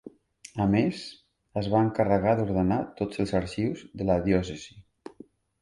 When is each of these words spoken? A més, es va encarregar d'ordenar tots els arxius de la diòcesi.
A 0.63 0.65
més, 0.75 1.01
es 1.61 1.69
va 1.75 1.83
encarregar 1.89 2.33
d'ordenar 2.41 2.81
tots 3.03 3.23
els 3.25 3.37
arxius 3.41 3.85
de 4.01 4.09
la 4.09 4.17
diòcesi. 4.31 4.83